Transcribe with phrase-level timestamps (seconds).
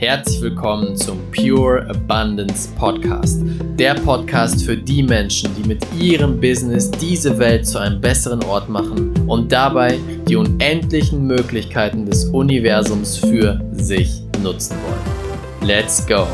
[0.00, 3.42] Herzlich willkommen zum Pure Abundance Podcast.
[3.78, 8.70] Der Podcast für die Menschen, die mit ihrem Business diese Welt zu einem besseren Ort
[8.70, 15.68] machen und dabei die unendlichen Möglichkeiten des Universums für sich nutzen wollen.
[15.68, 16.26] Let's go!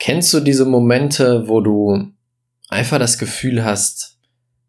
[0.00, 2.08] Kennst du diese Momente, wo du
[2.68, 4.18] einfach das Gefühl hast,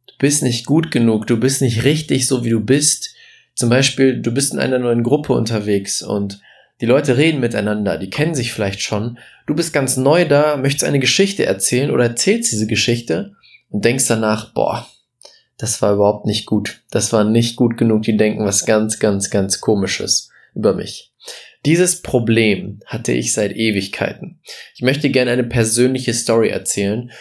[0.05, 3.15] du bist nicht gut genug, du bist nicht richtig so wie du bist?
[3.55, 6.39] Zum Beispiel, du bist in einer neuen Gruppe unterwegs und
[6.81, 9.19] die Leute reden miteinander, die kennen sich vielleicht schon.
[9.45, 13.33] Du bist ganz neu da, möchtest eine Geschichte erzählen oder erzählst diese Geschichte
[13.69, 14.87] und denkst danach, boah,
[15.57, 16.81] das war überhaupt nicht gut.
[16.89, 18.01] Das war nicht gut genug.
[18.01, 21.13] Die denken was ganz, ganz, ganz komisches über mich.
[21.65, 24.39] Dieses Problem hatte ich seit Ewigkeiten.
[24.73, 27.11] Ich möchte gerne eine persönliche Story erzählen,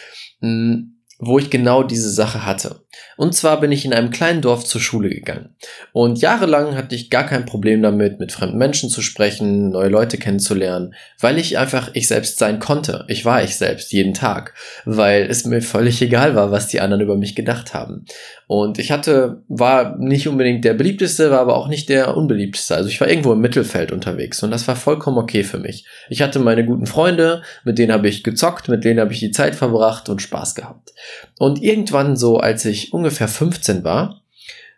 [0.40, 2.80] hm, wo ich genau diese Sache hatte.
[3.16, 5.54] Und zwar bin ich in einem kleinen Dorf zur Schule gegangen.
[5.92, 10.16] Und jahrelang hatte ich gar kein Problem damit, mit fremden Menschen zu sprechen, neue Leute
[10.16, 13.04] kennenzulernen, weil ich einfach ich selbst sein konnte.
[13.08, 14.54] Ich war ich selbst jeden Tag,
[14.86, 18.06] weil es mir völlig egal war, was die anderen über mich gedacht haben.
[18.46, 22.74] Und ich hatte, war nicht unbedingt der beliebteste, war aber auch nicht der unbeliebteste.
[22.74, 25.86] Also ich war irgendwo im Mittelfeld unterwegs und das war vollkommen okay für mich.
[26.08, 29.30] Ich hatte meine guten Freunde, mit denen habe ich gezockt, mit denen habe ich die
[29.30, 30.92] Zeit verbracht und Spaß gehabt.
[31.38, 34.22] Und irgendwann so, als ich ungefähr ungefähr 15 war,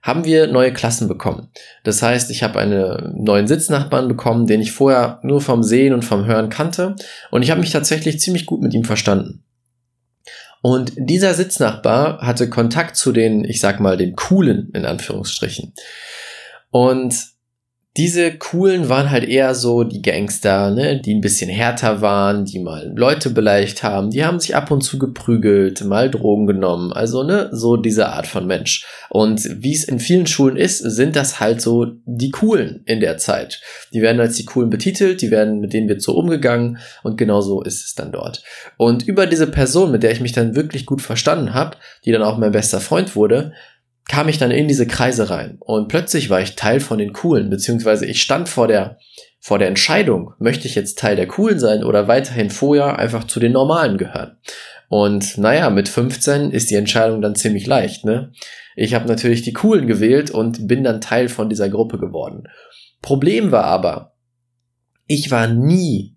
[0.02, 1.48] haben wir neue Klassen bekommen.
[1.84, 6.04] Das heißt, ich habe einen neuen Sitznachbarn bekommen, den ich vorher nur vom Sehen und
[6.04, 6.96] vom Hören kannte.
[7.30, 9.44] Und ich habe mich tatsächlich ziemlich gut mit ihm verstanden.
[10.60, 15.72] Und dieser Sitznachbar hatte Kontakt zu den, ich sag mal, den coolen, in Anführungsstrichen.
[16.70, 17.14] Und
[17.98, 22.58] diese coolen waren halt eher so die Gangster, ne, die ein bisschen härter waren, die
[22.58, 27.22] mal Leute beleidigt haben, die haben sich ab und zu geprügelt, mal Drogen genommen, also
[27.22, 28.86] ne, so diese Art von Mensch.
[29.10, 33.18] Und wie es in vielen Schulen ist, sind das halt so die coolen in der
[33.18, 33.60] Zeit.
[33.92, 37.42] Die werden als die coolen betitelt, die werden mit denen wird so umgegangen und genau
[37.42, 38.42] so ist es dann dort.
[38.78, 42.22] Und über diese Person, mit der ich mich dann wirklich gut verstanden habe, die dann
[42.22, 43.52] auch mein bester Freund wurde,
[44.08, 47.50] kam ich dann in diese Kreise rein und plötzlich war ich Teil von den Coolen,
[47.50, 48.98] beziehungsweise ich stand vor der,
[49.40, 53.40] vor der Entscheidung, möchte ich jetzt Teil der Coolen sein oder weiterhin vorher einfach zu
[53.40, 54.36] den Normalen gehören.
[54.88, 58.04] Und naja, mit 15 ist die Entscheidung dann ziemlich leicht.
[58.04, 58.32] Ne?
[58.76, 62.44] Ich habe natürlich die Coolen gewählt und bin dann Teil von dieser Gruppe geworden.
[63.00, 64.14] Problem war aber,
[65.06, 66.16] ich war nie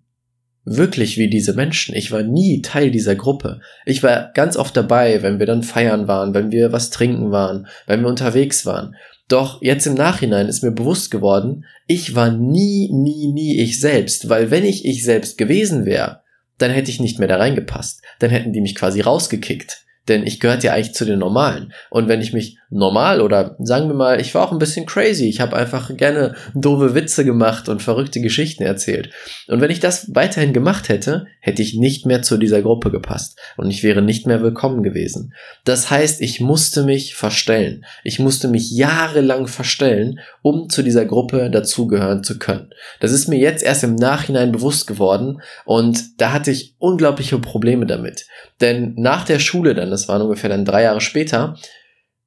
[0.66, 1.94] wirklich wie diese Menschen.
[1.94, 3.60] Ich war nie Teil dieser Gruppe.
[3.86, 7.68] Ich war ganz oft dabei, wenn wir dann feiern waren, wenn wir was trinken waren,
[7.86, 8.96] wenn wir unterwegs waren.
[9.28, 14.28] Doch jetzt im Nachhinein ist mir bewusst geworden, ich war nie, nie, nie ich selbst,
[14.28, 16.20] weil wenn ich ich selbst gewesen wäre,
[16.58, 18.02] dann hätte ich nicht mehr da reingepasst.
[18.18, 19.85] Dann hätten die mich quasi rausgekickt.
[20.08, 21.72] Denn ich gehörte ja eigentlich zu den Normalen.
[21.90, 25.28] Und wenn ich mich normal oder sagen wir mal, ich war auch ein bisschen crazy,
[25.28, 29.10] ich habe einfach gerne doofe Witze gemacht und verrückte Geschichten erzählt.
[29.48, 33.38] Und wenn ich das weiterhin gemacht hätte, hätte ich nicht mehr zu dieser Gruppe gepasst
[33.56, 35.32] und ich wäre nicht mehr willkommen gewesen.
[35.64, 37.84] Das heißt, ich musste mich verstellen.
[38.02, 42.70] Ich musste mich jahrelang verstellen, um zu dieser Gruppe dazugehören zu können.
[42.98, 47.86] Das ist mir jetzt erst im Nachhinein bewusst geworden und da hatte ich unglaubliche Probleme
[47.86, 48.26] damit.
[48.60, 51.56] Denn nach der Schule dann, das waren ungefähr dann drei Jahre später,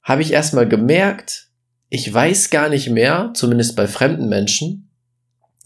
[0.02, 1.48] habe ich erstmal gemerkt,
[1.90, 4.88] ich weiß gar nicht mehr, zumindest bei fremden Menschen,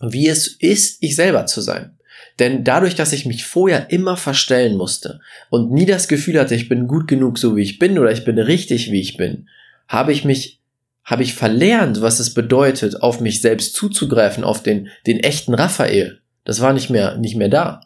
[0.00, 1.93] wie es ist, ich selber zu sein.
[2.38, 6.68] Denn dadurch, dass ich mich vorher immer verstellen musste und nie das Gefühl hatte, ich
[6.68, 9.48] bin gut genug so wie ich bin oder ich bin richtig wie ich bin,
[9.86, 10.60] habe ich mich,
[11.04, 16.20] habe ich verlernt, was es bedeutet, auf mich selbst zuzugreifen, auf den, den echten Raphael.
[16.44, 17.80] Das war nicht mehr, nicht mehr da.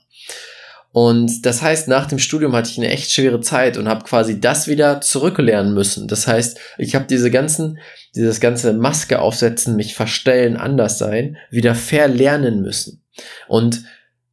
[0.93, 4.41] Und das heißt, nach dem Studium hatte ich eine echt schwere Zeit und habe quasi
[4.41, 6.09] das wieder zurücklernen müssen.
[6.09, 7.79] Das heißt, ich habe diese ganzen,
[8.17, 13.03] dieses ganze Maske aufsetzen, mich verstellen, anders sein, wieder verlernen müssen.
[13.49, 13.83] Und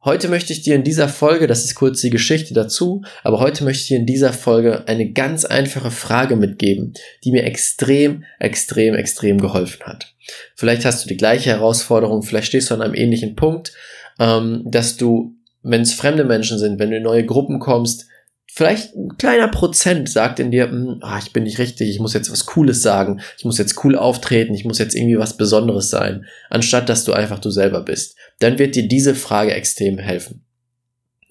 [0.06, 3.64] heute möchte ich dir in dieser Folge, das ist kurz die Geschichte dazu, aber heute
[3.64, 6.94] möchte ich dir in dieser Folge eine ganz einfache Frage mitgeben,
[7.24, 10.14] die mir extrem, extrem, extrem geholfen hat.
[10.54, 13.74] Vielleicht hast du die gleiche Herausforderung, vielleicht stehst du an einem ähnlichen Punkt,
[14.18, 15.36] ähm, dass du
[15.68, 18.06] wenn es fremde Menschen sind, wenn du in neue Gruppen kommst,
[18.46, 22.14] vielleicht ein kleiner Prozent sagt in dir, hm, ah, ich bin nicht richtig, ich muss
[22.14, 25.90] jetzt was Cooles sagen, ich muss jetzt cool auftreten, ich muss jetzt irgendwie was Besonderes
[25.90, 28.16] sein, anstatt dass du einfach du selber bist.
[28.38, 30.42] Dann wird dir diese Frage extrem helfen.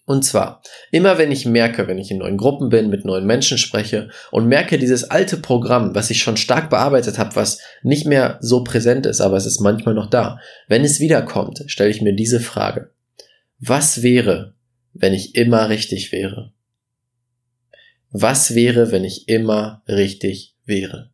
[0.07, 3.57] Und zwar, immer wenn ich merke, wenn ich in neuen Gruppen bin, mit neuen Menschen
[3.57, 8.37] spreche und merke dieses alte Programm, was ich schon stark bearbeitet habe, was nicht mehr
[8.39, 12.13] so präsent ist, aber es ist manchmal noch da, wenn es wiederkommt, stelle ich mir
[12.13, 12.91] diese Frage.
[13.57, 14.53] Was wäre,
[14.93, 16.51] wenn ich immer richtig wäre?
[18.17, 21.09] Was wäre, wenn ich immer richtig wäre?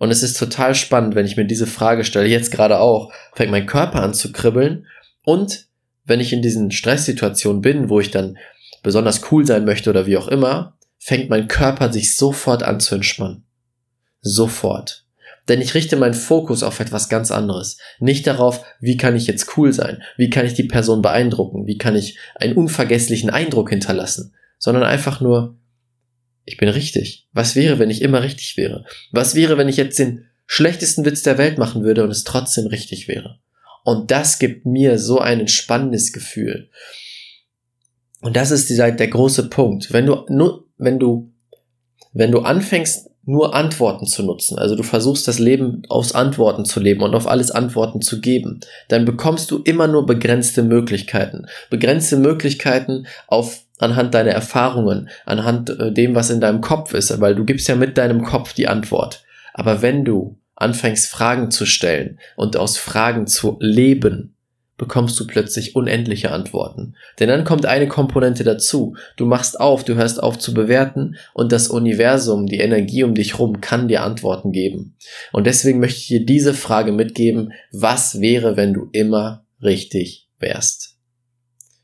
[0.00, 3.52] Und es ist total spannend, wenn ich mir diese Frage stelle, jetzt gerade auch, fängt
[3.52, 4.88] mein Körper an zu kribbeln
[5.24, 5.68] und
[6.04, 8.36] wenn ich in diesen Stresssituationen bin, wo ich dann
[8.82, 12.96] besonders cool sein möchte oder wie auch immer, fängt mein Körper sich sofort an zu
[12.96, 13.44] entspannen.
[14.22, 15.06] Sofort.
[15.48, 17.78] Denn ich richte meinen Fokus auf etwas ganz anderes.
[18.00, 21.78] Nicht darauf, wie kann ich jetzt cool sein, wie kann ich die Person beeindrucken, wie
[21.78, 25.56] kann ich einen unvergesslichen Eindruck hinterlassen, sondern einfach nur,
[26.46, 27.26] ich bin richtig.
[27.32, 28.86] Was wäre, wenn ich immer richtig wäre?
[29.10, 32.68] Was wäre, wenn ich jetzt den schlechtesten Witz der Welt machen würde und es trotzdem
[32.68, 33.40] richtig wäre?
[33.84, 36.70] Und das gibt mir so ein entspannendes Gefühl.
[38.20, 39.92] Und das ist dieser, der große Punkt.
[39.92, 40.24] Wenn du,
[40.78, 41.32] wenn du,
[42.12, 46.78] wenn du anfängst, nur Antworten zu nutzen, also du versuchst das Leben aus Antworten zu
[46.78, 51.46] leben und auf alles Antworten zu geben, dann bekommst du immer nur begrenzte Möglichkeiten.
[51.68, 57.34] Begrenzte Möglichkeiten auf anhand deiner Erfahrungen, anhand äh, dem, was in deinem Kopf ist, weil
[57.34, 59.24] du gibst ja mit deinem Kopf die Antwort.
[59.52, 64.35] Aber wenn du anfängst, Fragen zu stellen und aus Fragen zu leben,
[64.78, 66.96] bekommst du plötzlich unendliche Antworten.
[67.18, 68.96] Denn dann kommt eine Komponente dazu.
[69.16, 73.38] Du machst auf, du hörst auf zu bewerten und das Universum, die Energie um dich
[73.38, 74.96] rum kann dir Antworten geben.
[75.32, 80.98] Und deswegen möchte ich dir diese Frage mitgeben, was wäre, wenn du immer richtig wärst?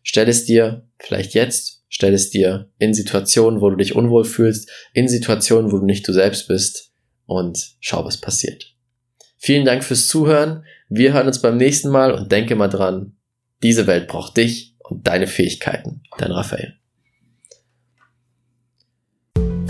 [0.02, 4.70] Stell es dir vielleicht jetzt, stell es dir in Situationen, wo du dich unwohl fühlst,
[4.92, 6.92] in Situationen, wo du nicht du selbst bist
[7.26, 8.71] und schau, was passiert.
[9.44, 10.64] Vielen Dank fürs Zuhören.
[10.88, 13.16] Wir hören uns beim nächsten Mal und denke mal dran,
[13.64, 16.04] diese Welt braucht dich und deine Fähigkeiten.
[16.16, 16.78] Dein Raphael.